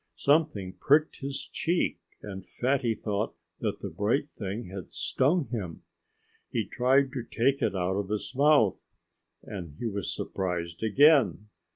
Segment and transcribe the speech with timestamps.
[0.15, 5.83] Something pricked his cheek and Fatty thought that the bright thing had stung him.
[6.49, 8.79] He tried to take it out of his mouth,
[9.43, 11.49] and he was surprised again.